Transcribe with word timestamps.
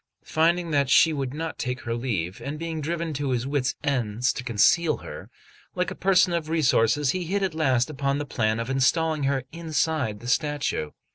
Finding 0.25 0.71
that 0.71 0.89
she 0.89 1.13
would 1.13 1.31
not 1.31 1.59
take 1.59 1.81
her 1.81 1.93
leave, 1.93 2.41
and 2.41 2.57
being 2.57 2.81
driven 2.81 3.13
to 3.13 3.29
his 3.29 3.45
wits' 3.45 3.75
ends 3.83 4.33
to 4.33 4.43
conceal 4.43 4.97
her, 5.05 5.29
like 5.75 5.91
a 5.91 5.95
person 5.95 6.33
of 6.33 6.49
resources, 6.49 7.11
he 7.11 7.25
hit 7.25 7.43
at 7.43 7.53
last 7.53 7.87
upon 7.87 8.17
the 8.17 8.25
plan 8.25 8.59
of 8.59 8.67
installing 8.71 9.25
her 9.25 9.43
inside 9.51 10.19
the 10.19 10.27
statue. 10.27 10.89